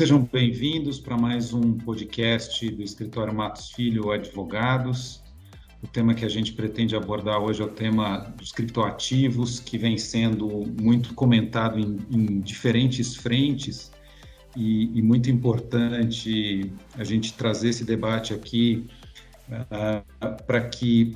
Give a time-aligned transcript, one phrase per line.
[0.00, 5.22] Sejam bem-vindos para mais um podcast do Escritório Matos Filho Advogados.
[5.82, 9.98] O tema que a gente pretende abordar hoje é o tema dos criptoativos, que vem
[9.98, 13.92] sendo muito comentado em, em diferentes frentes
[14.56, 18.86] e, e, muito importante a gente trazer esse debate aqui
[19.50, 21.14] uh, para que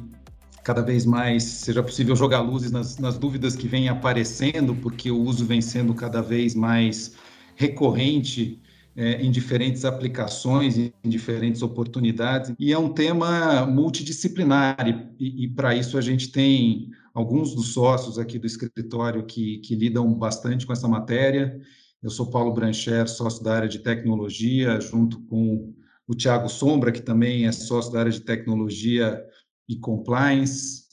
[0.63, 5.19] cada vez mais seja possível jogar luzes nas, nas dúvidas que vêm aparecendo, porque o
[5.19, 7.17] uso vem sendo cada vez mais
[7.57, 8.61] recorrente
[8.97, 14.77] é, em diferentes aplicações, em diferentes oportunidades, e é um tema multidisciplinar,
[15.19, 19.75] e, e para isso a gente tem alguns dos sócios aqui do escritório que, que
[19.75, 21.61] lidam bastante com essa matéria.
[22.03, 25.73] Eu sou Paulo Brancher, sócio da área de tecnologia, junto com
[26.07, 29.25] o Tiago Sombra, que também é sócio da área de tecnologia
[29.69, 30.84] e compliance.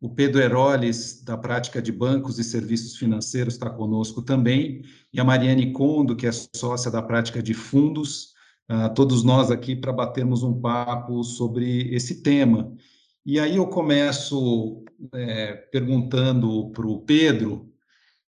[0.00, 5.24] O Pedro Heroles, da prática de bancos e serviços financeiros, está conosco também, e a
[5.24, 8.32] Mariane Condo, que é sócia da prática de fundos,
[8.70, 12.72] uh, todos nós aqui para batermos um papo sobre esse tema.
[13.26, 17.70] E aí eu começo é, perguntando para o Pedro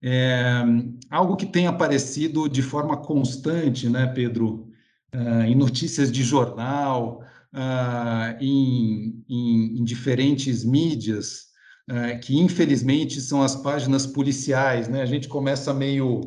[0.03, 0.63] é,
[1.09, 4.69] algo que tem aparecido de forma constante, né, Pedro,
[5.15, 7.23] uh, em notícias de jornal,
[7.55, 11.52] uh, em, em, em diferentes mídias,
[11.93, 15.03] é, que infelizmente são as páginas policiais, né?
[15.03, 16.21] A gente começa meio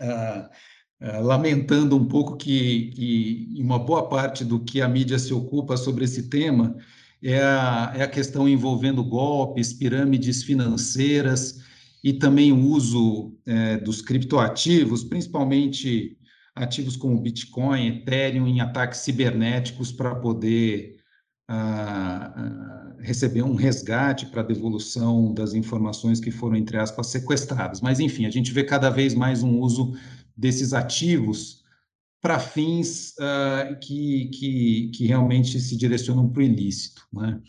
[0.00, 0.48] uh,
[1.00, 5.76] uh, lamentando um pouco que, que uma boa parte do que a mídia se ocupa
[5.76, 6.76] sobre esse tema
[7.20, 11.58] é a, é a questão envolvendo golpes, pirâmides financeiras
[12.04, 16.16] e também o uso é, dos criptoativos, principalmente
[16.54, 20.95] ativos como Bitcoin, Ethereum, em ataques cibernéticos para poder
[21.48, 27.80] a, receber um resgate para devolução das informações que foram, entre aspas, sequestradas.
[27.80, 29.94] Mas, enfim, a gente vê cada vez mais um uso
[30.36, 31.64] desses ativos
[32.20, 37.06] para fins uh, que, que, que, realmente se direcionam para o ilícito.
[37.12, 37.40] Né?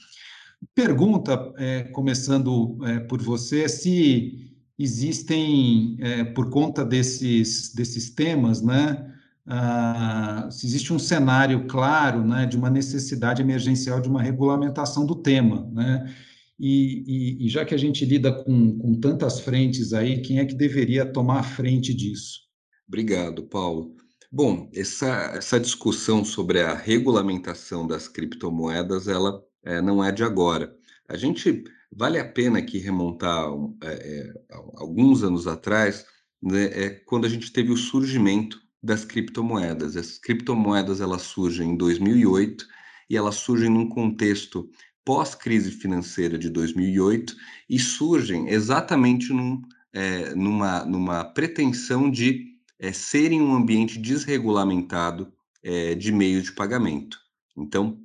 [0.75, 9.11] Pergunta, é, começando é, por você, se existem, é, por conta desses, desses temas, né,
[9.47, 15.15] ah, se existe um cenário claro né, de uma necessidade emergencial de uma regulamentação do
[15.15, 15.69] tema.
[15.71, 16.13] Né?
[16.59, 20.45] E, e, e já que a gente lida com, com tantas frentes aí, quem é
[20.45, 22.41] que deveria tomar a frente disso?
[22.87, 23.95] Obrigado, Paulo.
[24.29, 30.75] Bom, essa, essa discussão sobre a regulamentação das criptomoedas, ela é, não é de agora.
[31.07, 31.63] A gente
[31.95, 33.47] vale a pena aqui remontar
[33.81, 34.33] é, é,
[34.75, 36.05] alguns anos atrás,
[36.41, 39.97] né, é, quando a gente teve o surgimento das criptomoedas.
[39.97, 42.65] As criptomoedas elas surgem em 2008
[43.09, 44.69] e elas surgem num contexto
[45.03, 47.35] pós-crise financeira de 2008
[47.69, 49.61] e surgem exatamente num,
[49.93, 52.45] é, numa, numa pretensão de
[52.79, 57.19] é, serem um ambiente desregulamentado é, de meios de pagamento.
[57.57, 57.99] Então,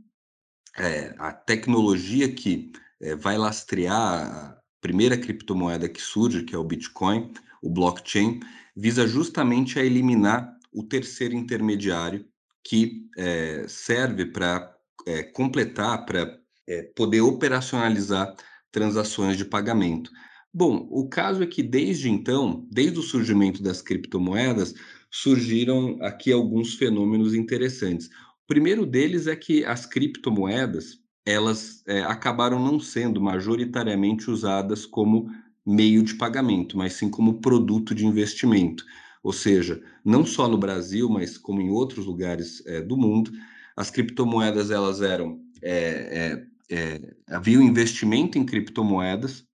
[0.77, 6.65] é, a tecnologia que é, vai lastrear a primeira criptomoeda que surge, que é o
[6.65, 7.33] Bitcoin,
[7.63, 8.41] o blockchain,
[8.75, 12.25] visa justamente a eliminar o terceiro intermediário,
[12.65, 14.75] que é, serve para
[15.07, 18.35] é, completar, para é, poder operacionalizar
[18.71, 20.11] transações de pagamento.
[20.55, 24.75] Bom, o caso é que desde então, desde o surgimento das criptomoedas,
[25.11, 28.07] surgiram aqui alguns fenômenos interessantes.
[28.07, 35.31] O primeiro deles é que as criptomoedas elas é, acabaram não sendo majoritariamente usadas como
[35.65, 38.85] meio de pagamento, mas sim como produto de investimento.
[39.23, 43.31] Ou seja, não só no Brasil, mas como em outros lugares é, do mundo,
[43.77, 49.45] as criptomoedas elas eram é, é, havia um investimento em criptomoedas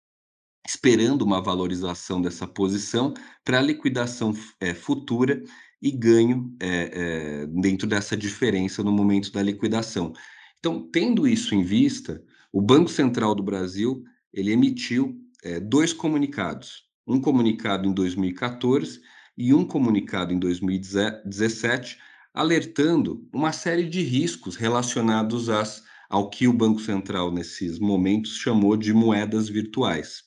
[0.67, 3.15] esperando uma valorização dessa posição
[3.45, 4.35] para liquidação
[4.77, 5.43] futura
[5.81, 6.55] e ganho
[7.63, 10.13] dentro dessa diferença no momento da liquidação.
[10.59, 12.23] Então, tendo isso em vista,
[12.53, 15.19] o Banco Central do Brasil ele emitiu
[15.63, 16.83] dois comunicados.
[17.07, 19.01] Um comunicado em 2014
[19.39, 21.97] e um comunicado em 2017
[22.35, 28.77] alertando uma série de riscos relacionados às, ao que o Banco Central, nesses momentos, chamou
[28.77, 30.25] de moedas virtuais.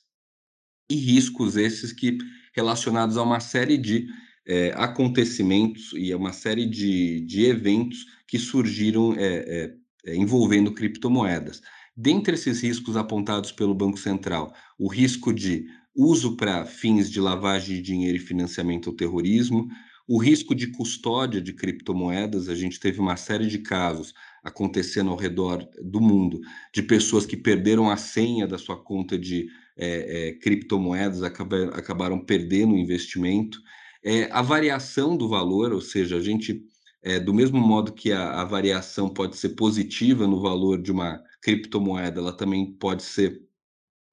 [0.90, 2.18] E riscos esses que
[2.54, 4.06] relacionados a uma série de
[4.46, 9.74] é, acontecimentos e a uma série de, de eventos que surgiram é,
[10.06, 11.62] é, envolvendo criptomoedas.
[11.96, 17.76] Dentre esses riscos apontados pelo Banco Central, o risco de uso para fins de lavagem
[17.76, 19.68] de dinheiro e financiamento ao terrorismo,
[20.08, 24.12] o risco de custódia de criptomoedas, a gente teve uma série de casos
[24.42, 26.40] acontecendo ao redor do mundo,
[26.74, 29.46] de pessoas que perderam a senha da sua conta de
[29.76, 33.58] é, é, criptomoedas, acabaram, acabaram perdendo o investimento.
[34.04, 36.66] É, a variação do valor, ou seja, a gente
[37.02, 41.20] é, do mesmo modo que a, a, variação pode ser positiva no valor de uma
[41.40, 43.42] criptomoeda, ela também pode ser,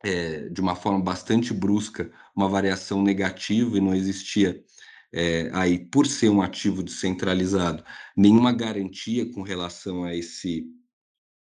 [0.04, 4.64] é, de uma forma bastante brusca, uma variação negativa e não existia
[5.12, 7.84] é, aí, por ser um ativo descentralizado,
[8.16, 10.68] nenhuma garantia com relação a esse,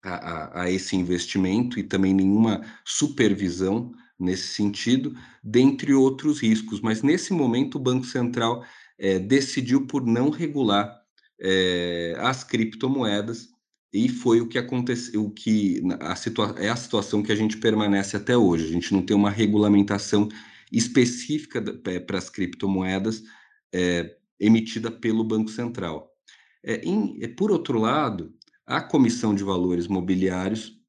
[0.03, 6.79] a, a, esse investimento e também nenhuma supervisão nesse sentido, dentre outros riscos.
[6.79, 8.63] Mas nesse momento, o Banco Central
[8.97, 10.99] é, decidiu por não regular
[12.19, 13.50] as criptomoedas
[13.93, 17.57] e foi o que aconteceu, o que a situa é a situação que a gente
[17.57, 18.65] permanece até hoje.
[18.65, 20.29] A gente não tem uma regulamentação
[20.71, 21.61] específica
[22.05, 23.21] para as criptomoedas
[23.73, 26.09] é, emitida pelo Banco Central.
[26.63, 28.33] É, em, é, por outro lado,
[28.65, 30.79] a Comissão de Valores Mobiliários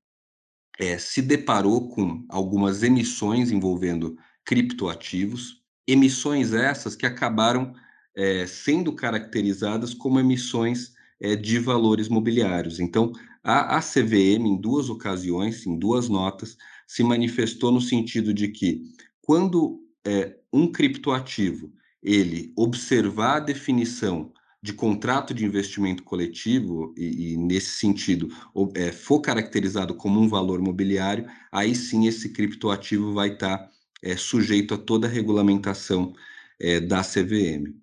[0.79, 7.75] é, se deparou com algumas emissões envolvendo criptoativos, emissões essas que acabaram
[8.15, 12.81] é, sendo caracterizadas como emissões é, de valores mobiliários.
[12.81, 13.13] Então,
[13.45, 18.83] a, a CVM, em duas ocasiões, em duas notas, se manifestou no sentido de que,
[19.23, 21.73] quando é, um criptoativo
[22.03, 28.29] ele observar a definição de contrato de investimento coletivo e, e nesse sentido
[28.75, 33.71] é, for caracterizado como um valor mobiliário, aí sim esse criptoativo vai estar
[34.03, 36.13] é, sujeito a toda a regulamentação
[36.61, 37.75] é, da CVM.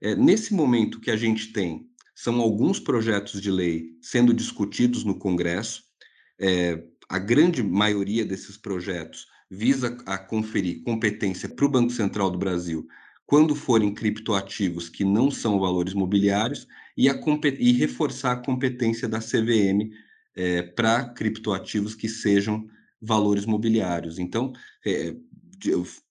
[0.00, 1.87] É, nesse momento que a gente tem
[2.18, 5.84] são alguns projetos de lei sendo discutidos no Congresso,
[6.36, 12.36] é, a grande maioria desses projetos visa a conferir competência para o Banco Central do
[12.36, 12.88] Brasil
[13.24, 16.66] quando forem criptoativos que não são valores mobiliários
[16.96, 17.14] e, a,
[17.56, 19.88] e reforçar a competência da CVM
[20.34, 22.68] é, para criptoativos que sejam
[23.00, 24.18] valores mobiliários.
[24.18, 24.52] Então,
[24.84, 25.14] é,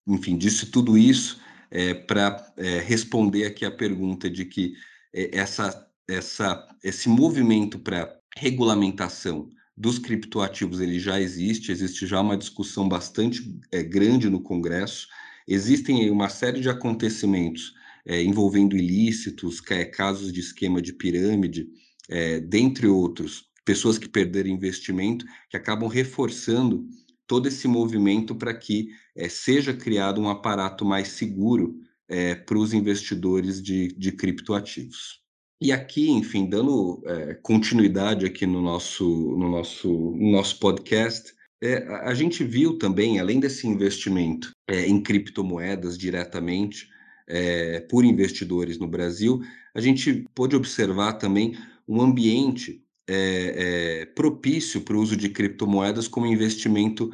[0.07, 4.73] enfim, disse tudo isso é, para é, responder aqui a pergunta de que
[5.13, 12.37] é, essa, essa, esse movimento para regulamentação dos criptoativos ele já existe, existe já uma
[12.37, 15.07] discussão bastante é, grande no Congresso.
[15.47, 17.73] Existem uma série de acontecimentos
[18.05, 21.67] é, envolvendo ilícitos, é, casos de esquema de pirâmide,
[22.09, 26.87] é, dentre outros, pessoas que perderam investimento, que acabam reforçando
[27.27, 31.75] todo esse movimento para que é, seja criado um aparato mais seguro
[32.07, 35.26] é, para os investidores de, de criptoativos.
[35.59, 41.87] E aqui, enfim, dando é, continuidade aqui no nosso, no nosso, no nosso podcast, é,
[42.03, 46.87] a gente viu também, além desse investimento é, em criptomoedas diretamente
[47.27, 49.41] é, por investidores no Brasil,
[49.73, 51.57] a gente pôde observar também
[51.87, 57.11] um ambiente é, é, propício para o uso de criptomoedas como investimento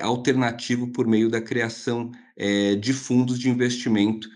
[0.00, 2.10] alternativo por meio da criação
[2.80, 4.28] de fundos de investimento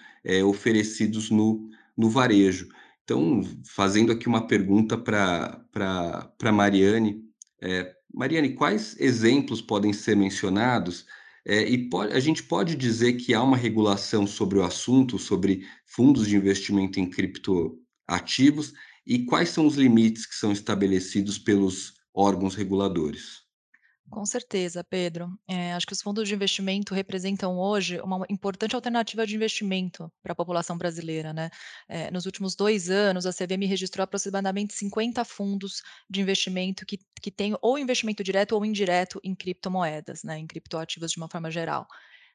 [0.46, 2.68] oferecidos no, no varejo.
[3.10, 7.24] Então, fazendo aqui uma pergunta para Mariane,
[8.14, 11.06] Mariane, quais exemplos podem ser mencionados?
[11.44, 15.66] É, e pode, a gente pode dizer que há uma regulação sobre o assunto, sobre
[15.84, 18.74] fundos de investimento em criptoativos,
[19.04, 23.39] e quais são os limites que são estabelecidos pelos órgãos reguladores?
[24.10, 25.30] Com certeza, Pedro.
[25.46, 30.32] É, acho que os fundos de investimento representam hoje uma importante alternativa de investimento para
[30.32, 31.32] a população brasileira.
[31.32, 31.48] Né?
[31.88, 37.30] É, nos últimos dois anos, a CVM registrou aproximadamente 50 fundos de investimento que, que
[37.30, 40.38] têm ou investimento direto ou indireto em criptomoedas, né?
[40.38, 41.86] em criptoativos de uma forma geral.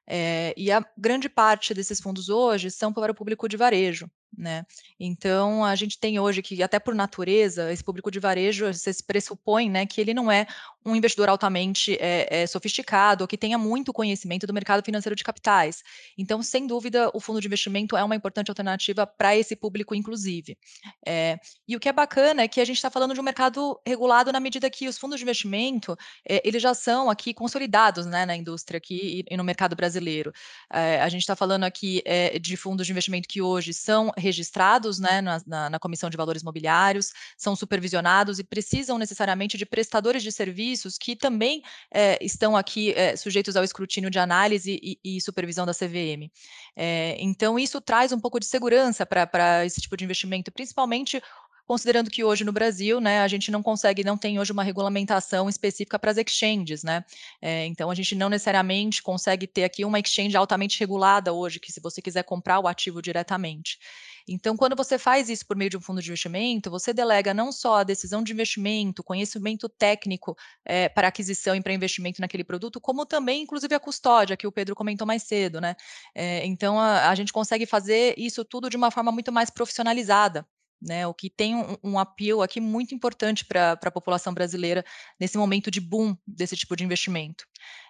[0.08, 4.66] É, e a grande parte desses fundos hoje são para o público de varejo, né?
[5.00, 9.70] Então, a gente tem hoje que, até por natureza, esse público de varejo, você pressupõe
[9.70, 10.46] né, que ele não é
[10.86, 15.24] um investidor altamente é, é, sofisticado, ou que tenha muito conhecimento do mercado financeiro de
[15.24, 15.84] capitais.
[16.18, 20.58] Então, sem dúvida, o fundo de investimento é uma importante alternativa para esse público, inclusive.
[21.06, 23.80] É, e o que é bacana é que a gente está falando de um mercado
[23.86, 28.36] regulado na medida que os fundos de investimento, eles já são aqui consolidados né, na
[28.36, 30.32] indústria aqui e, e no mercado brasileiro.
[30.70, 32.04] a gente está falando aqui
[32.40, 36.44] de fundos de investimento que hoje são registrados né, na, na, na Comissão de Valores
[36.44, 41.62] Mobiliários, são supervisionados e precisam necessariamente de prestadores de serviços que também
[41.94, 46.30] é, estão aqui é, sujeitos ao escrutínio de análise e, e supervisão da CVM.
[46.76, 51.22] É, eh, então, isso traz um pouco de segurança para esse tipo de investimento, principalmente
[51.66, 55.50] considerando que hoje no Brasil, né, a gente não consegue, não tem hoje uma regulamentação
[55.50, 57.04] específica para as exchanges, né?
[57.42, 61.72] É, então a gente não necessariamente consegue ter aqui uma exchange altamente regulada hoje, que
[61.72, 63.80] se você quiser comprar o ativo diretamente.
[64.28, 67.52] Então, quando você faz isso por meio de um fundo de investimento, você delega não
[67.52, 72.82] só a decisão de investimento, conhecimento técnico é, para aquisição e para investimento naquele produto,
[72.82, 75.76] como também, inclusive, a custódia, que o Pedro comentou mais cedo, né?
[76.16, 80.46] É, então, a, a gente consegue fazer isso tudo de uma forma muito mais profissionalizada.
[80.82, 81.08] né?
[81.08, 84.84] O que tem um, um apelo aqui muito importante para a população brasileira
[85.20, 87.46] nesse momento de boom desse tipo de investimento.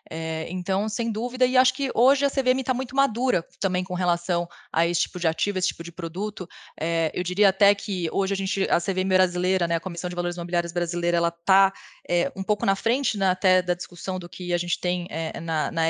[0.09, 3.93] É, então, sem dúvida, e acho que hoje a CVM está muito madura também com
[3.93, 6.47] relação a esse tipo de ativo, esse tipo de produto.
[6.79, 10.15] É, eu diria até que hoje a gente, a CVM brasileira, né, a Comissão de
[10.15, 11.73] Valores Imobiliários brasileira, ela está
[12.07, 15.07] é, um pouco na frente né, até da discussão do que a gente tem
[15.41, 15.83] na, na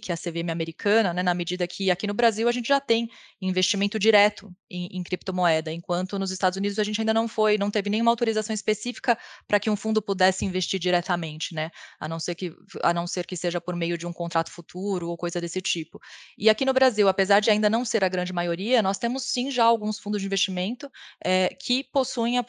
[0.00, 2.80] que é a CVM americana, né, na medida que aqui no Brasil a gente já
[2.80, 3.08] tem
[3.40, 7.70] investimento direto em, em criptomoeda, enquanto nos Estados Unidos a gente ainda não foi, não
[7.70, 11.70] teve nenhuma autorização específica para que um fundo pudesse investir diretamente, né,
[12.00, 15.08] a não ser que, a não ser que seja por meio de um contrato futuro
[15.08, 16.00] ou coisa desse tipo.
[16.36, 19.50] E aqui no Brasil, apesar de ainda não ser a grande maioria, nós temos sim
[19.50, 20.90] já alguns fundos de investimento
[21.24, 22.44] é, que possuem a,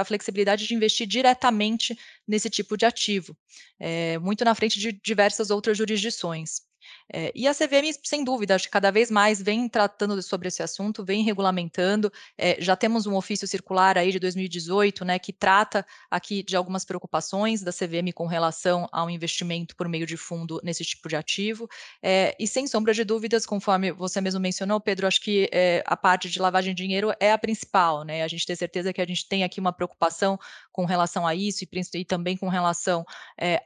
[0.00, 3.36] a flexibilidade de investir diretamente nesse tipo de ativo,
[3.78, 6.69] é, muito na frente de diversas outras jurisdições.
[7.12, 10.62] É, e a CVM, sem dúvida, acho que cada vez mais vem tratando sobre esse
[10.62, 12.12] assunto, vem regulamentando.
[12.38, 16.84] É, já temos um ofício circular aí de 2018, né, que trata aqui de algumas
[16.84, 21.68] preocupações da CVM com relação ao investimento por meio de fundo nesse tipo de ativo.
[22.02, 25.50] É, e sem sombra de dúvidas, conforme você mesmo mencionou, Pedro, acho que
[25.84, 28.22] a parte de lavagem de dinheiro é a principal, né?
[28.22, 30.38] A gente ter certeza que a gente tem aqui uma preocupação
[30.72, 33.04] com relação a isso e, e também com relação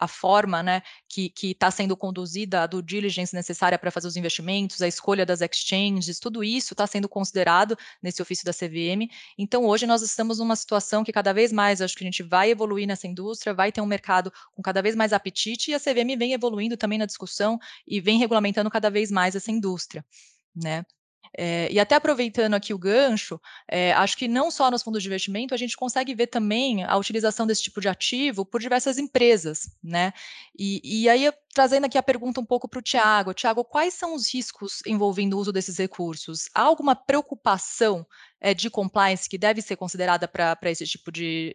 [0.00, 4.80] à forma, né, que está sendo conduzida a do diligence necessária para fazer os investimentos,
[4.80, 9.08] a escolha das exchanges, tudo isso está sendo considerado nesse ofício da CVM.
[9.36, 12.50] Então, hoje nós estamos numa situação que cada vez mais acho que a gente vai
[12.50, 16.16] evoluir nessa indústria, vai ter um mercado com cada vez mais apetite e a CVM
[16.18, 20.04] vem evoluindo também na discussão e vem regulamentando cada vez mais essa indústria.
[20.54, 20.84] Né?
[21.36, 25.08] É, e até aproveitando aqui o gancho, é, acho que não só nos fundos de
[25.08, 29.68] investimento, a gente consegue ver também a utilização desse tipo de ativo por diversas empresas,
[29.82, 30.12] né?
[30.56, 33.34] E, e aí, trazendo aqui a pergunta um pouco para o Tiago.
[33.34, 36.48] Tiago, quais são os riscos envolvendo o uso desses recursos?
[36.54, 38.06] Há alguma preocupação
[38.40, 41.54] é, de compliance que deve ser considerada para esse tipo de,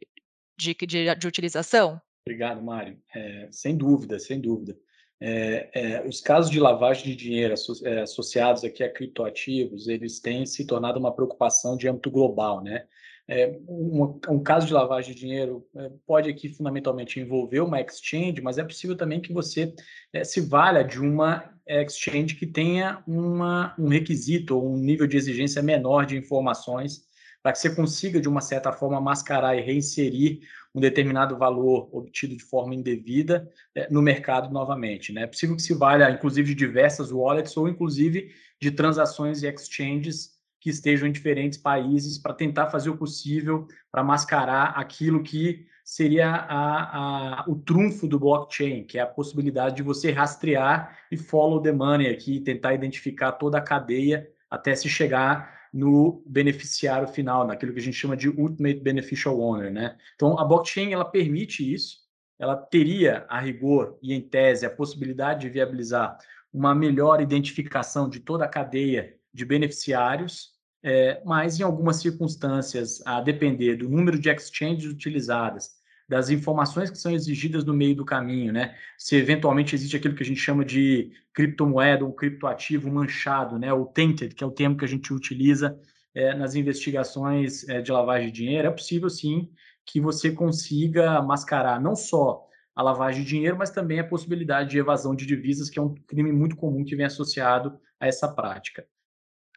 [0.58, 2.02] de, de, de utilização?
[2.26, 3.02] Obrigado, Mário.
[3.50, 4.78] sem dúvida, sem dúvida.
[5.22, 10.46] É, é, os casos de lavagem de dinheiro é, associados aqui a criptoativos, eles têm
[10.46, 12.86] se tornado uma preocupação de âmbito global, né?
[13.32, 18.42] É, um, um, caso de lavagem de dinheiro é, pode aqui fundamentalmente envolver uma exchange,
[18.42, 19.72] mas é possível também que você
[20.12, 25.16] é, se valha de uma exchange que tenha uma, um requisito ou um nível de
[25.16, 27.08] exigência menor de informações
[27.44, 30.40] para que você consiga, de uma certa forma, mascarar e reinserir
[30.74, 35.12] um determinado valor obtido de forma indevida é, no mercado novamente.
[35.12, 35.24] Né?
[35.24, 40.38] É possível que se valha, inclusive, de diversas wallets ou, inclusive, de transações e exchanges
[40.62, 46.30] que estejam em diferentes países para tentar fazer o possível para mascarar aquilo que seria
[46.30, 51.62] a, a, o trunfo do blockchain, que é a possibilidade de você rastrear e follow
[51.62, 57.74] the money aqui, tentar identificar toda a cadeia até se chegar no beneficiário final, naquilo
[57.74, 59.98] que a gente chama de Ultimate Beneficial Owner, né?
[60.16, 62.00] Então, a blockchain, ela permite isso,
[62.40, 66.18] ela teria, a rigor e em tese, a possibilidade de viabilizar
[66.52, 73.22] uma melhor identificação de toda a cadeia de beneficiários, é, mas em algumas circunstâncias, a
[73.22, 75.79] depender do número de exchanges utilizadas,
[76.10, 78.76] das informações que são exigidas no meio do caminho, né?
[78.98, 83.72] Se eventualmente existe aquilo que a gente chama de criptomoeda ou criptoativo manchado, né?
[83.72, 85.80] O tainted, que é o termo que a gente utiliza
[86.16, 89.52] é, nas investigações é, de lavagem de dinheiro, é possível sim
[89.86, 92.44] que você consiga mascarar não só
[92.76, 95.94] a lavagem de dinheiro, mas também a possibilidade de evasão de divisas, que é um
[95.94, 98.84] crime muito comum que vem associado a essa prática.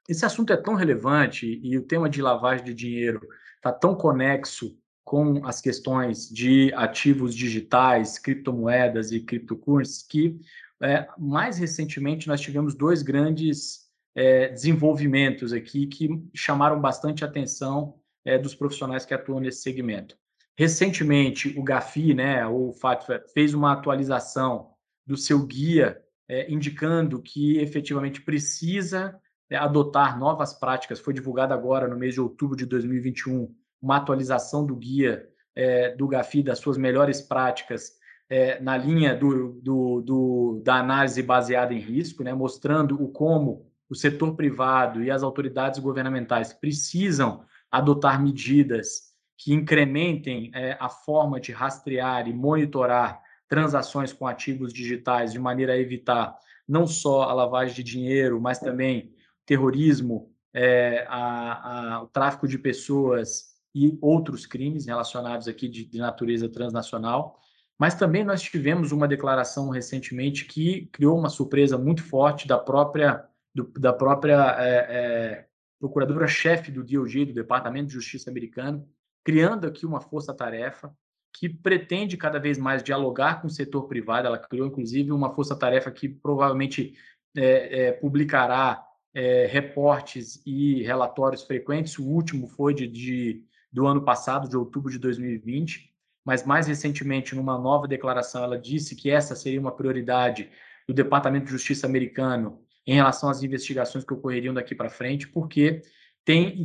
[0.06, 3.20] Esse assunto é tão relevante e o tema de lavagem de dinheiro
[3.56, 10.40] está tão conexo com as questões de ativos digitais, criptomoedas e criptocurrencies, que
[10.82, 13.82] é, mais recentemente nós tivemos dois grandes
[14.14, 17.94] é, desenvolvimentos aqui que chamaram bastante atenção
[18.24, 20.16] é, dos profissionais que atuam nesse segmento.
[20.56, 24.72] Recentemente, o GAFI, né, o FATFA, fez uma atualização
[25.06, 29.18] do seu guia, é, indicando que efetivamente precisa
[29.50, 31.00] é, adotar novas práticas.
[31.00, 36.06] Foi divulgado agora, no mês de outubro de 2021, uma atualização do guia é, do
[36.06, 37.92] GAFI, das suas melhores práticas
[38.28, 43.70] é, na linha do, do, do, da análise baseada em risco, né, mostrando o como
[43.90, 51.38] o setor privado e as autoridades governamentais precisam adotar medidas que incrementem é, a forma
[51.38, 56.34] de rastrear e monitorar transações com ativos digitais de maneira a evitar
[56.66, 59.12] não só a lavagem de dinheiro, mas também
[59.44, 65.98] terrorismo, é, a, a, o tráfico de pessoas e outros crimes relacionados aqui de, de
[65.98, 67.38] natureza transnacional.
[67.78, 73.24] Mas também nós tivemos uma declaração recentemente que criou uma surpresa muito forte da própria,
[73.54, 75.46] do, da própria é, é,
[75.80, 78.86] procuradora-chefe do DOJ, do Departamento de Justiça americano,
[79.24, 80.94] criando aqui uma força-tarefa
[81.32, 84.26] que pretende cada vez mais dialogar com o setor privado.
[84.26, 86.94] Ela criou, inclusive, uma força-tarefa que provavelmente
[87.36, 91.98] é, é, publicará é, reportes e relatórios frequentes.
[91.98, 95.92] O último foi de, de, do ano passado, de outubro de 2020,
[96.24, 100.50] mas mais recentemente, numa nova declaração, ela disse que essa seria uma prioridade
[100.86, 105.82] do Departamento de Justiça americano em relação às investigações que ocorreriam daqui para frente, porque
[106.24, 106.64] tem,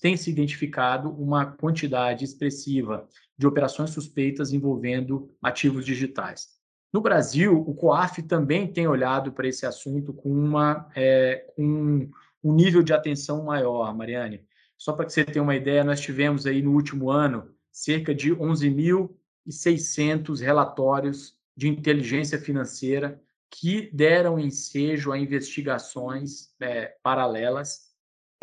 [0.00, 6.58] tem se identificado uma quantidade expressiva de operações suspeitas envolvendo ativos digitais.
[6.92, 12.10] No Brasil, o COAF também tem olhado para esse assunto com, uma, é, com
[12.42, 14.47] um nível de atenção maior, Mariane.
[14.78, 18.34] Só para que você tenha uma ideia, nós tivemos aí no último ano cerca de
[18.34, 23.20] 11.600 relatórios de inteligência financeira
[23.50, 27.88] que deram ensejo a investigações é, paralelas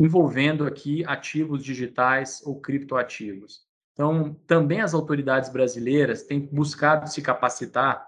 [0.00, 3.64] envolvendo aqui ativos digitais ou criptoativos.
[3.92, 8.06] Então, também as autoridades brasileiras têm buscado se capacitar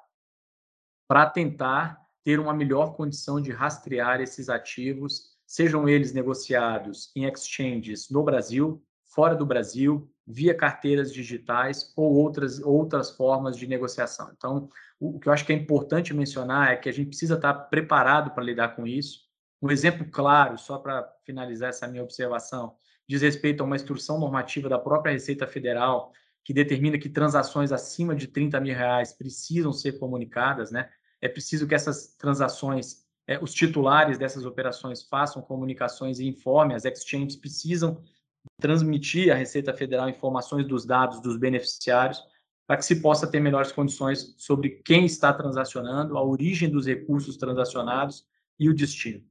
[1.09, 8.11] para tentar ter uma melhor condição de rastrear esses ativos, sejam eles negociados em exchanges
[8.11, 14.31] no Brasil, fora do Brasil, via carteiras digitais ou outras, outras formas de negociação.
[14.37, 14.69] Então,
[15.01, 18.33] o que eu acho que é importante mencionar é que a gente precisa estar preparado
[18.33, 19.23] para lidar com isso.
[19.63, 22.77] Um exemplo claro, só para finalizar essa minha observação,
[23.09, 26.13] diz respeito a uma instrução normativa da própria Receita Federal
[26.45, 30.91] que determina que transações acima de 30 mil reais precisam ser comunicadas, né?
[31.23, 36.87] É preciso que essas transações, é, os titulares dessas operações façam comunicações e informem, as
[36.87, 38.03] exchanges precisam
[38.59, 42.25] transmitir à Receita Federal informações dos dados dos beneficiários
[42.67, 47.37] para que se possa ter melhores condições sobre quem está transacionando, a origem dos recursos
[47.37, 48.27] transacionados
[48.59, 49.23] e o destino.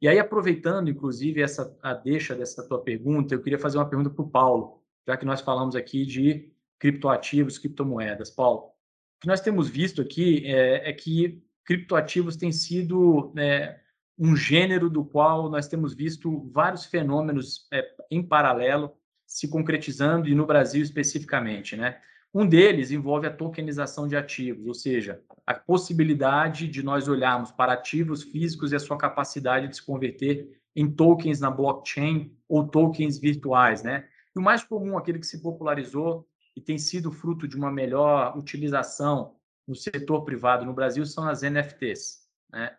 [0.00, 4.10] E aí, aproveitando, inclusive, essa a deixa dessa tua pergunta, eu queria fazer uma pergunta
[4.10, 8.30] para o Paulo, já que nós falamos aqui de criptoativos, criptomoedas.
[8.30, 13.78] Paulo, o que nós temos visto aqui é, é que criptoativos têm sido é,
[14.18, 18.90] um gênero do qual nós temos visto vários fenômenos é, em paralelo
[19.26, 21.76] se concretizando, e no Brasil especificamente.
[21.76, 22.00] Né?
[22.32, 27.74] Um deles envolve a tokenização de ativos, ou seja, a possibilidade de nós olharmos para
[27.74, 33.18] ativos físicos e a sua capacidade de se converter em tokens na blockchain ou tokens
[33.18, 34.08] virtuais, né?
[34.34, 36.26] E o mais comum, aquele que se popularizou
[36.56, 39.34] e tem sido fruto de uma melhor utilização
[39.68, 42.74] no setor privado no Brasil são as NFTs, né?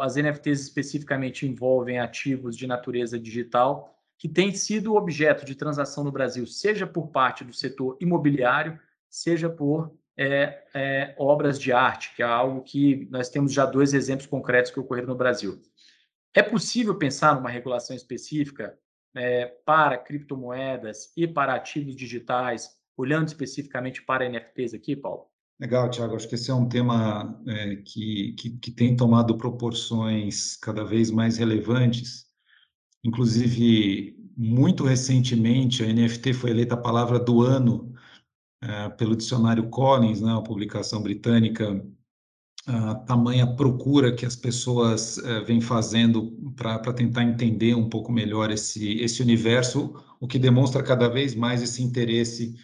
[0.00, 6.12] As NFTs especificamente envolvem ativos de natureza digital que tem sido objeto de transação no
[6.12, 8.78] Brasil, seja por parte do setor imobiliário,
[9.10, 13.92] seja por é, é, obras de arte, que é algo que nós temos já dois
[13.92, 15.60] exemplos concretos que ocorreram no Brasil.
[16.32, 18.78] É possível pensar numa regulação específica
[19.14, 25.28] é, para criptomoedas e para ativos digitais, olhando especificamente para NFTs aqui, Paulo?
[25.58, 26.16] Legal, Tiago.
[26.16, 31.10] Acho que esse é um tema é, que, que, que, tem tomado proporções cada vez
[31.10, 32.26] mais relevantes
[33.06, 37.94] Inclusive, muito recentemente, a NFT foi eleita a palavra do ano
[38.60, 41.86] é, pelo dicionário Collins, né, uma publicação britânica,
[42.66, 48.50] a tamanha procura que as pessoas é, vêm fazendo para tentar entender um pouco melhor
[48.50, 52.56] esse, esse universo, o que demonstra cada vez mais esse interesse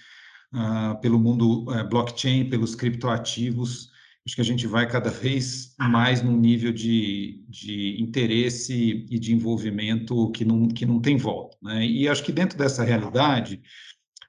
[0.55, 3.91] uh, pelo mundo uh, blockchain, pelos criptoativos,
[4.27, 9.35] acho que a gente vai cada vez mais num nível de, de interesse e de
[9.35, 11.57] envolvimento que não, que não tem volta.
[11.63, 11.87] Né?
[11.87, 13.61] E acho que dentro dessa realidade,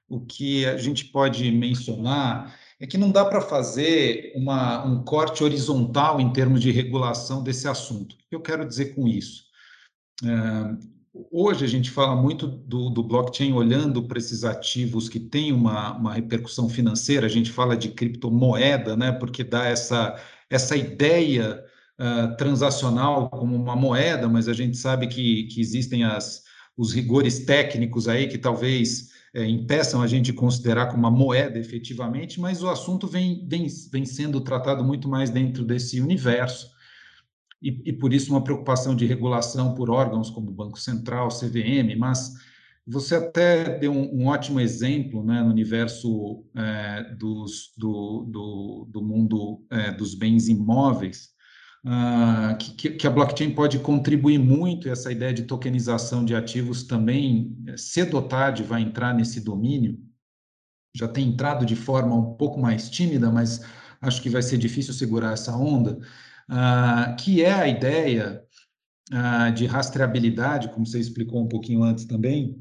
[0.08, 5.44] o que a gente pode mencionar é que não dá para fazer uma, um corte
[5.44, 8.14] horizontal em termos de regulação desse assunto.
[8.14, 9.44] O que eu quero dizer com isso?
[10.22, 10.94] É,
[11.30, 15.96] Hoje a gente fala muito do, do blockchain olhando para esses ativos que têm uma,
[15.96, 21.64] uma repercussão financeira, a gente fala de criptomoeda, né, porque dá essa, essa ideia
[22.00, 26.42] uh, transacional como uma moeda, mas a gente sabe que, que existem as,
[26.76, 31.56] os rigores técnicos aí que talvez é, impeçam a gente de considerar como uma moeda
[31.60, 36.73] efetivamente, mas o assunto vem, vem, vem sendo tratado muito mais dentro desse universo
[37.64, 41.96] e, e, por isso uma preocupação de regulação por órgãos como o Banco Central, CVM,
[41.98, 42.34] mas
[42.86, 49.02] você até deu um, um ótimo exemplo né, no universo é, dos, do, do, do,
[49.02, 51.30] mundo é, dos bens imóveis,
[51.86, 57.56] uh, que, que, a blockchain pode contribuir muito, essa ideia de tokenização de ativos também,
[57.68, 59.98] é, cedo ou tarde, vai entrar nesse domínio,
[60.94, 63.62] já tem entrado de forma um pouco mais tímida, mas
[64.02, 65.98] acho que vai ser difícil segurar essa onda,
[66.50, 68.44] uh, que é a ideia
[69.12, 72.58] ah, de rastreabilidade, como você explicou um pouquinho antes também,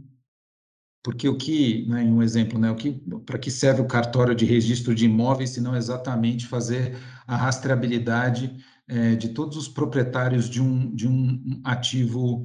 [1.01, 2.91] porque o que, né, um exemplo, né, o que,
[3.25, 8.55] para que serve o cartório de registro de imóveis, se não exatamente fazer a rastreabilidade
[8.87, 12.43] é, de todos os proprietários de um, de um ativo,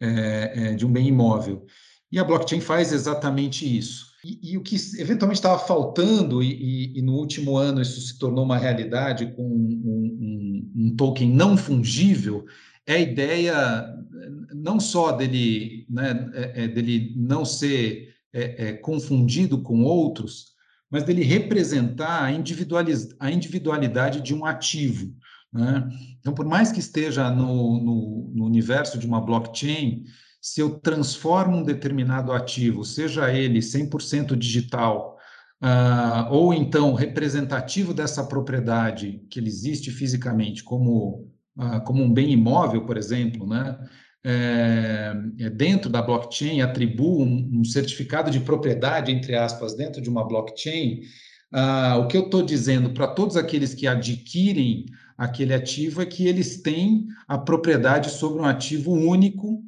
[0.00, 1.66] é, é, de um bem imóvel.
[2.12, 4.07] E a blockchain faz exatamente isso.
[4.28, 8.44] E, e o que eventualmente estava faltando, e, e, no último ano isso se tornou
[8.44, 12.44] uma realidade com um, um, um token não fungível,
[12.86, 13.94] é a ideia
[14.54, 20.48] não só dele, né, é, é dele não ser é, é, confundido com outros,
[20.90, 25.14] mas dele representar a, a individualidade de um ativo.
[25.50, 25.88] Né?
[26.20, 30.04] Então, por mais que esteja no, no, no universo de uma blockchain,
[30.40, 35.18] se eu transformo um determinado ativo, seja ele 100% digital,
[35.62, 42.32] uh, ou então representativo dessa propriedade que ele existe fisicamente, como, uh, como um bem
[42.32, 43.78] imóvel, por exemplo, né?
[44.24, 50.10] É, é, dentro da blockchain, atribuo um, um, certificado de propriedade, entre aspas, dentro de
[50.10, 51.02] uma blockchain,
[51.54, 56.26] uh, o que eu estou dizendo para todos aqueles que adquirem aquele ativo é que
[56.26, 59.62] eles têm a propriedade sobre um ativo único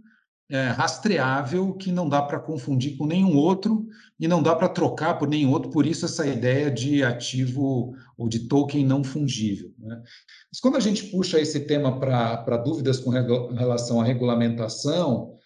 [0.51, 3.87] é, rastreável que não dá para confundir com nenhum outro
[4.19, 8.29] e não dá para trocar por nenhum outro, por isso essa ideia de ativo ou
[8.29, 9.73] de token não fungível.
[9.79, 10.03] Né?
[10.53, 15.37] Mas quando a gente puxa esse tema para dúvidas com relação à regulamentação,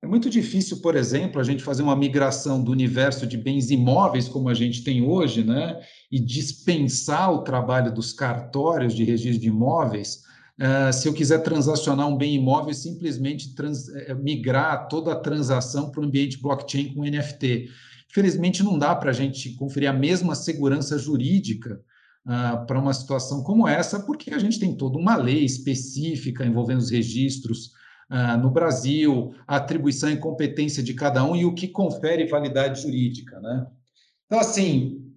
[0.00, 4.28] é muito difícil, por exemplo, a gente fazer uma migração do universo de bens imóveis
[4.28, 5.80] como a gente tem hoje, né,
[6.12, 10.24] e dispensar o trabalho dos cartórios de registro de imóveis
[10.58, 15.90] Uh, se eu quiser transacionar um bem imóvel, simplesmente trans, uh, migrar toda a transação
[15.90, 17.68] para o ambiente blockchain com NFT.
[18.10, 21.78] Infelizmente, não dá para a gente conferir a mesma segurança jurídica
[22.24, 26.80] uh, para uma situação como essa, porque a gente tem toda uma lei específica envolvendo
[26.80, 27.70] os registros
[28.40, 33.40] no Brasil, a atribuição e competência de cada um e o que confere validade jurídica.
[33.40, 33.66] Né?
[34.26, 35.12] Então, assim,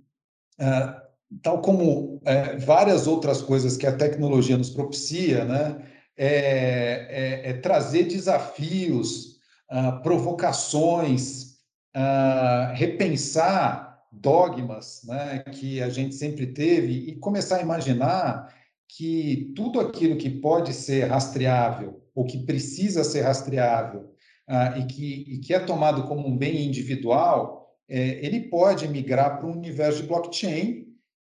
[1.44, 5.86] tal como é, várias outras coisas que a tecnologia nos propicia, né,
[6.18, 9.40] é, é, é trazer desafios,
[9.70, 11.60] ah, provocações,
[11.94, 18.54] ah, repensar dogmas né, que a gente sempre teve e começar a imaginar
[18.88, 24.12] que tudo aquilo que pode ser rastreável ou que precisa ser rastreável
[24.48, 29.38] ah, e, que, e que é tomado como um bem individual, é, ele pode migrar
[29.38, 30.89] para um universo de blockchain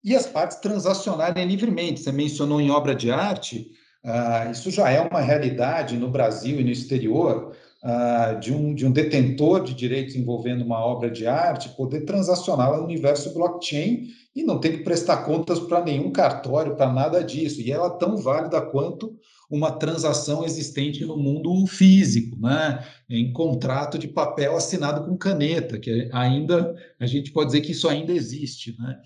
[0.04, 2.00] e as partes transacionarem livremente.
[2.00, 3.70] Você mencionou em obra de arte,
[4.04, 8.86] uh, isso já é uma realidade no Brasil e no exterior, uh, de, um, de
[8.86, 14.42] um detentor de direitos envolvendo uma obra de arte poder transacioná-la no universo blockchain e
[14.42, 17.60] não ter que prestar contas para nenhum cartório, para nada disso.
[17.60, 19.14] E ela é tão válida quanto
[19.50, 22.82] uma transação existente no mundo físico, né?
[23.08, 27.86] em contrato de papel assinado com caneta, que ainda a gente pode dizer que isso
[27.86, 28.74] ainda existe.
[28.80, 28.98] Né?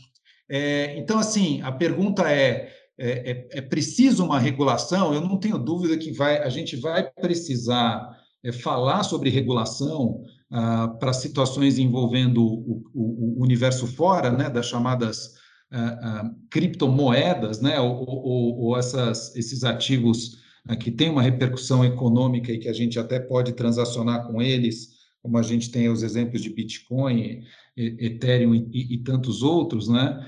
[0.49, 5.13] É, então, assim, a pergunta é, é, é, é, preciso uma regulação?
[5.13, 8.09] Eu não tenho dúvida que vai, a gente vai precisar
[8.45, 14.67] é, falar sobre regulação ah, para situações envolvendo o, o, o, universo fora, né, das
[14.67, 15.35] chamadas
[15.73, 21.85] ah, ah, criptomoedas, né, ou, ou, ou essas, esses ativos ah, que têm uma repercussão
[21.85, 24.96] econômica e que a gente até pode transacionar com eles,
[25.27, 27.43] como a gente tem os exemplos de Bitcoin,
[27.77, 30.25] Ethereum e, e tantos outros, né?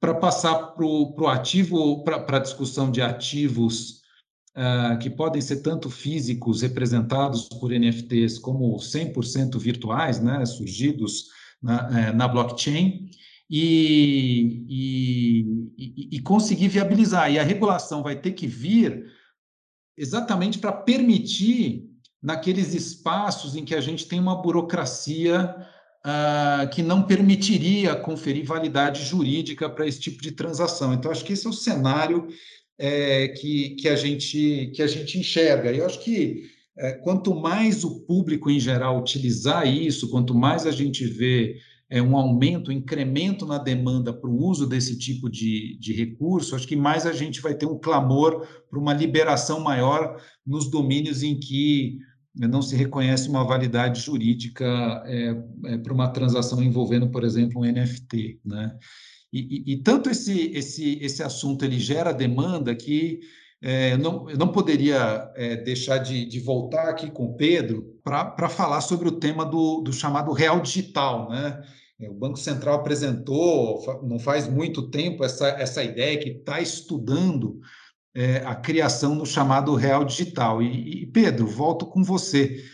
[0.00, 4.00] para passar para o ativo, para a discussão de ativos
[4.56, 11.26] uh, que podem ser tanto físicos, representados por NFTs, como 100% virtuais, né, surgidos
[11.60, 13.10] na, é, na blockchain,
[13.50, 14.64] e,
[15.76, 17.32] e, e, conseguir viabilizar.
[17.32, 19.06] E a regulação vai ter que vir
[19.96, 21.87] exatamente para permitir,
[22.22, 25.54] naqueles espaços em que a gente tem uma burocracia
[26.04, 30.92] uh, que não permitiria conferir validade jurídica para esse tipo de transação.
[30.92, 32.28] Então, acho que esse é o cenário
[32.78, 35.72] é, que, que, a gente, que a gente enxerga.
[35.72, 36.44] E eu acho que
[36.76, 41.56] é, quanto mais o público em geral utilizar isso, quanto mais a gente vê
[41.90, 46.54] é, um aumento, um incremento na demanda para o uso desse tipo de, de recurso,
[46.54, 51.22] acho que mais a gente vai ter um clamor para uma liberação maior nos domínios
[51.22, 51.98] em que
[52.46, 57.64] não se reconhece uma validade jurídica é, é, para uma transação envolvendo, por exemplo, um
[57.64, 58.76] NFT, né?
[59.32, 63.20] E, e, e, tanto esse, esse, esse assunto ele gera demanda que
[63.60, 68.48] é, não, eu não poderia é, deixar de, de, voltar aqui com o Pedro para
[68.48, 71.60] falar sobre o tema do, do chamado real digital, né?
[72.00, 77.58] O Banco Central apresentou, não faz muito tempo, essa, essa ideia que está estudando
[78.18, 80.60] é, a criação do chamado real digital.
[80.60, 82.64] E, e Pedro, volto com você.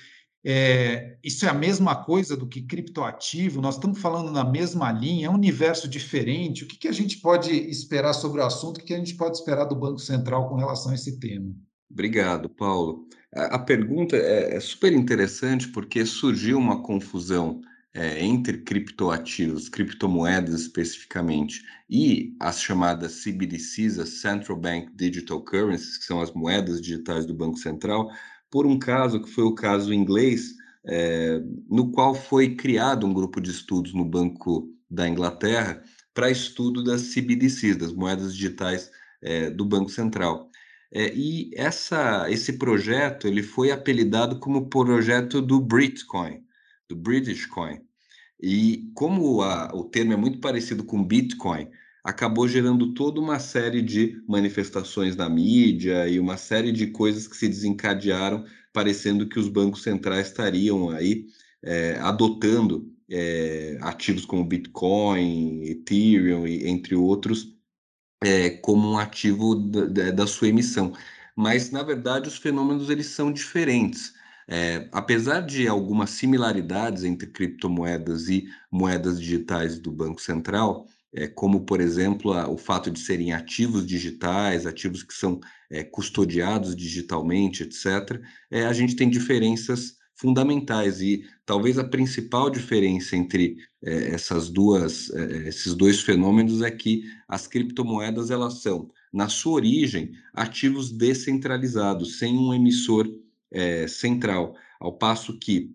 [0.43, 3.61] É, isso é a mesma coisa do que criptoativo?
[3.61, 6.65] Nós estamos falando na mesma linha, é um universo diferente.
[6.65, 8.79] O que, que a gente pode esperar sobre o assunto?
[8.79, 11.55] O que a gente pode esperar do Banco Central com relação a esse tema?
[11.91, 13.07] Obrigado, Paulo.
[13.35, 17.61] A, a pergunta é, é, super interessante porque surgiu uma confusão
[17.95, 26.05] é, entre criptoativos, criptomoedas especificamente, e as chamadas CBDCs, as Central Bank Digital Currencies, que
[26.05, 28.11] são as moedas digitais do Banco Central,
[28.51, 30.55] por um caso que foi o caso inglês,
[30.87, 36.83] é, no qual foi criado um grupo de estudos no Banco da Inglaterra para estudo
[36.83, 38.91] das CBDCs, das moedas digitais
[39.23, 40.51] é, do Banco Central.
[40.93, 46.45] É, e essa, esse projeto ele foi apelidado como projeto do Bitcoin,
[46.89, 47.81] do British Coin.
[48.41, 51.69] E como a, o termo é muito parecido com Bitcoin,
[52.03, 57.37] acabou gerando toda uma série de manifestações na mídia e uma série de coisas que
[57.37, 61.27] se desencadearam, parecendo que os bancos centrais estariam aí
[61.63, 67.55] é, adotando é, ativos como Bitcoin, Ethereum, e, entre outros,
[68.23, 70.93] é, como um ativo da, da, sua emissão.
[71.37, 74.15] Mas, na verdade, os fenômenos eles são diferentes.
[74.49, 81.65] É, apesar de algumas similaridades entre criptomoedas e moedas digitais do Banco Central, é, como,
[81.65, 87.63] por exemplo, a, o fato de serem ativos digitais, ativos que são é, custodiados digitalmente,
[87.63, 94.49] etc., é, a gente tem diferenças fundamentais e talvez a principal diferença entre é, essas
[94.49, 100.91] duas, é, esses dois fenômenos é que as criptomoedas elas são, na sua origem, ativos
[100.91, 103.09] descentralizados, sem um emissor
[103.51, 105.71] é, central, ao passo que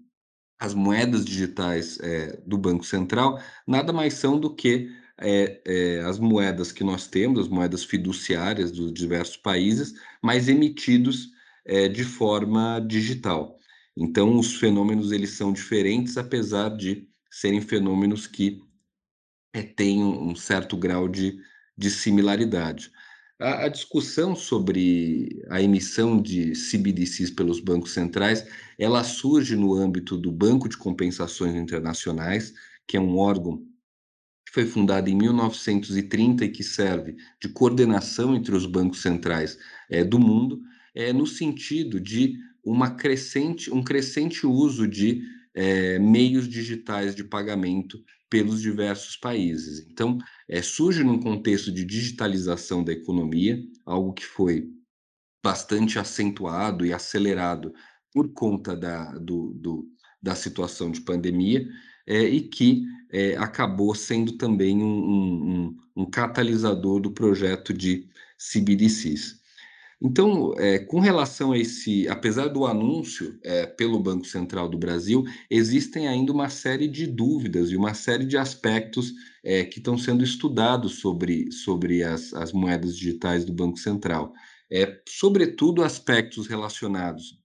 [0.60, 1.98] as moedas digitais
[2.46, 4.90] do Banco Central nada mais são do que
[5.22, 11.30] é, é, as moedas que nós temos, as moedas fiduciárias dos diversos países, mas emitidos
[11.66, 13.58] é, de forma digital.
[13.96, 18.62] Então, os fenômenos eles são diferentes, apesar de serem fenômenos que
[19.54, 21.38] é, têm um certo grau de,
[21.78, 22.92] de similaridade.
[23.40, 28.46] A, a, discussão sobre a emissão de CBDCs pelos bancos centrais,
[28.78, 32.54] ela surge no âmbito do Banco de Compensações Internacionais,
[32.86, 33.64] que é um órgão
[34.46, 39.58] que foi fundada em 1930 e que serve de coordenação entre os bancos centrais
[39.90, 40.60] é, do mundo,
[40.94, 45.22] é, no sentido de uma crescente, um crescente uso de
[45.54, 49.86] é, meios digitais de pagamento pelos diversos países.
[49.90, 54.70] Então, é, surge num contexto de digitalização da economia, algo que foi
[55.44, 57.74] bastante acentuado e acelerado
[58.14, 59.88] por conta da, do, do,
[60.22, 61.68] da situação de pandemia,
[62.06, 69.39] é, e que é, acabou sendo também um, um, um, catalisador do projeto de CBDCs.
[70.02, 75.26] Então, é, com relação a esse, apesar do anúncio é, pelo Banco Central do Brasil,
[75.50, 79.12] existem ainda uma série de dúvidas e uma série de aspectos
[79.44, 84.32] é, que estão sendo estudados sobre, sobre as, as moedas digitais do Banco Central.
[84.72, 87.38] É, sobretudo aspectos relacionados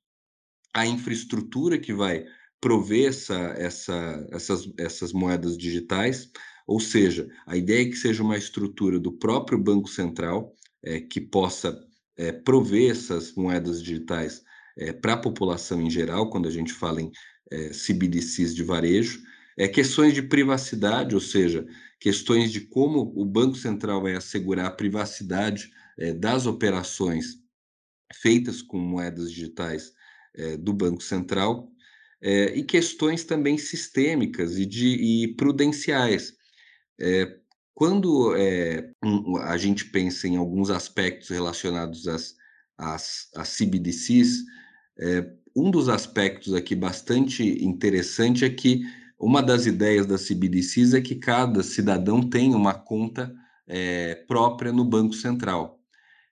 [0.73, 2.25] à infraestrutura que vai
[2.61, 6.31] prover essa, essa, essas, essas moedas digitais,
[6.69, 11.21] ou seja, a ideia é que seja uma estrutura do próprio Banco Central é, que
[11.21, 11.77] possa
[12.17, 14.43] é, prover essas moedas digitais
[14.77, 17.11] é, para a população em geral, quando a gente fala em
[17.51, 19.23] é, CBDCs de varejo,
[19.57, 21.67] é, questões de privacidade, ou seja,
[22.01, 25.71] questões de como o Banco Central vai assegurar a privacidade
[26.19, 27.39] das operações
[28.13, 29.93] feitas com moedas digitais
[30.59, 31.71] do Banco Central,
[32.21, 36.35] e questões também sistêmicas e, de, e prudenciais.
[37.01, 37.39] É,
[37.75, 42.35] quando é, um, a gente pensa em alguns aspectos relacionados às,
[42.79, 44.45] às, às CBDCs,
[45.57, 48.83] um dos aspectos aqui bastante interessante é que
[49.19, 53.35] uma das ideias das CBDCs é que cada cidadão tem uma conta
[54.29, 55.81] própria no Banco Central.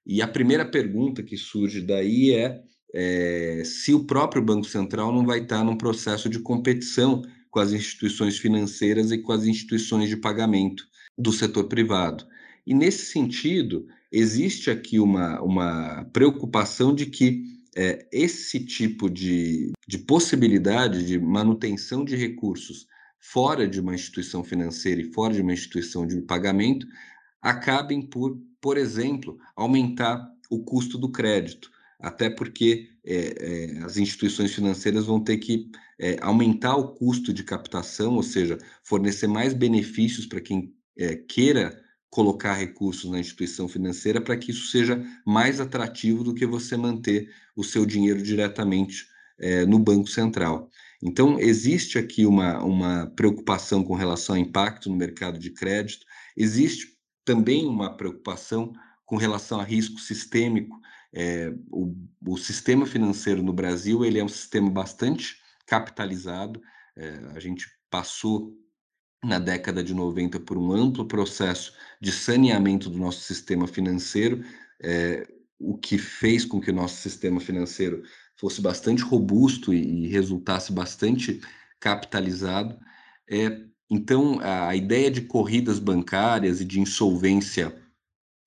[0.06, 2.62] E a primeira pergunta que surge daí é
[2.94, 7.72] é, se o próprio Banco Central não vai estar num processo de competição com as
[7.72, 10.84] instituições financeiras e com as instituições de pagamento
[11.16, 12.26] do setor privado.
[12.66, 17.44] E nesse sentido, existe aqui uma, uma preocupação de que
[17.76, 22.86] é, esse tipo de, de possibilidade de manutenção de recursos
[23.18, 26.86] fora de uma instituição financeira e fora de uma instituição de pagamento
[27.40, 31.70] acabem por, por exemplo, aumentar o custo do crédito
[32.02, 37.44] até porque é, é, as instituições financeiras vão ter que é, aumentar o custo de
[37.44, 40.74] captação, ou seja, fornecer mais benefícios para quem
[41.28, 46.76] queira colocar recursos na instituição financeira para que isso seja mais atrativo do que você
[46.76, 49.06] manter o seu dinheiro diretamente
[49.38, 50.68] é, no Banco Central.
[51.02, 56.88] Então, existe aqui uma, uma preocupação com relação ao impacto no mercado de crédito, existe
[57.24, 58.72] também uma preocupação
[59.06, 60.78] com relação a risco sistêmico.
[61.14, 61.94] É, o,
[62.26, 66.60] o, sistema financeiro no Brasil ele é um sistema bastante capitalizado.
[66.96, 68.54] É, a gente passou
[69.24, 74.44] na década de 90 por um amplo processo de saneamento do nosso sistema financeiro,
[74.82, 75.26] é,
[75.58, 78.02] o que fez com que o nosso sistema financeiro
[78.36, 81.40] fosse bastante robusto e, e resultasse bastante
[81.78, 82.76] capitalizado.
[83.30, 87.76] É, então, a, a ideia de corridas bancárias e de insolvência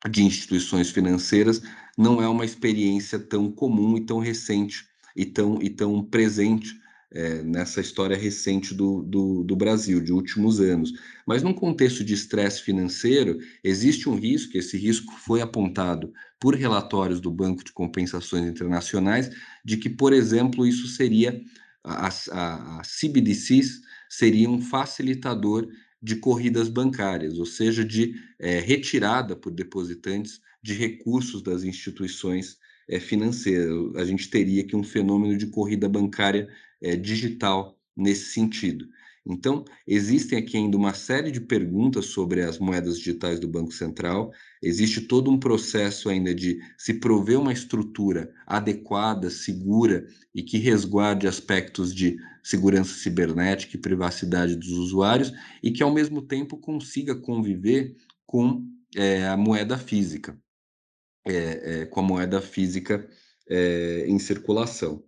[0.10, 1.62] de instituições financeiras
[1.98, 4.86] não é uma experiência tão comum e tão recente
[5.16, 6.76] e tão, e tão presente
[7.16, 10.92] é, nessa história recente do, do, do, Brasil, de últimos anos.
[11.26, 17.22] Mas num contexto de estresse financeiro, existe um risco, esse risco foi apontado por relatórios
[17.22, 19.32] do Banco de Compensações Internacionais,
[19.64, 21.42] de que, por exemplo, isso seria,
[21.82, 25.70] a, a, CBDCs seria um facilitador
[26.02, 32.58] de corridas bancárias, ou seja, de é, retirada por depositantes de recursos das instituições
[32.90, 33.96] é, financeiras.
[33.96, 36.50] A gente teria aqui um fenômeno de corrida bancária
[36.82, 38.86] é, digital nesse sentido.
[39.28, 44.32] Então, existem aqui ainda uma série de perguntas sobre as moedas digitais do Banco Central.
[44.62, 51.28] Existe todo um processo ainda de se prover uma estrutura adequada, segura e que resguarde
[51.28, 55.34] aspectos de segurança cibernética e privacidade dos usuários
[55.64, 57.96] e que, ao mesmo tempo, consiga conviver
[58.28, 58.64] com
[58.96, 60.38] é, a moeda física,
[61.26, 61.34] é,
[61.82, 63.10] é, com a moeda física
[64.08, 65.04] em circulação.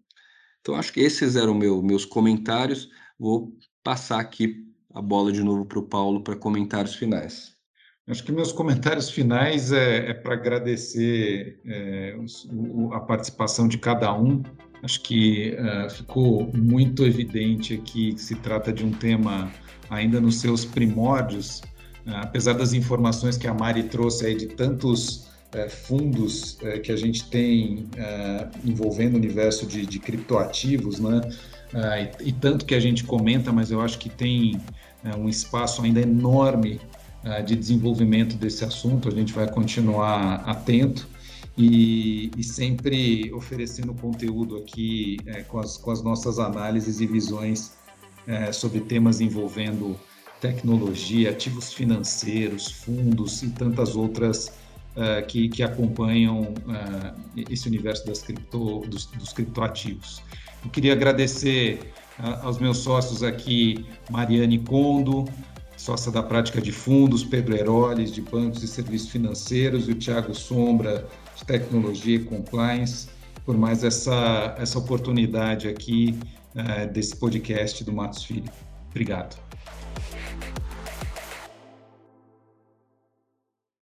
[0.67, 2.89] Então, acho que esses eram meu, meus comentários.
[3.17, 7.53] Vou passar aqui a bola de novo para o Paulo para comentários finais.
[8.06, 12.17] Acho que meus comentários finais é, é para agradecer é,
[12.51, 14.43] o, a participação de cada um.
[14.84, 19.49] Acho que uh, ficou muito evidente aqui que se trata de um tema
[19.89, 21.62] ainda nos seus primórdios,
[22.06, 26.95] uh, apesar das informações que a Mari trouxe aí de tantos uh, fundos que a
[26.95, 27.89] gente tem
[28.65, 31.21] envolvendo o universo de, de criptoativos, né?
[31.73, 34.55] uh, e, e, tanto que a gente comenta, mas eu acho que tem
[35.03, 36.79] uh, um espaço ainda enorme
[37.23, 39.07] uh, de desenvolvimento desse assunto.
[39.07, 41.07] A gente vai continuar atento
[41.57, 47.75] e, e sempre oferecendo conteúdo aqui com as, com, as, nossas análises e visões
[48.51, 49.97] sobre temas envolvendo
[50.41, 54.51] tecnologia, ativos financeiros, fundos e tantas outras
[54.97, 60.23] Uh, que, que, acompanham uh, esse universo das cripto, dos, dos criptoativos.
[60.65, 65.25] Eu queria agradecer uh, aos meus sócios aqui, Mariane Condo,
[65.77, 70.33] sócia da prática de fundos, Pedro Heroles, de bancos e serviços financeiros, e o Tiago
[70.33, 73.07] Sombra, de tecnologia e compliance,
[73.45, 76.17] por mais essa, essa oportunidade aqui
[76.55, 78.51] uh, desse podcast do Matos Filho.
[78.89, 79.38] Obrigado.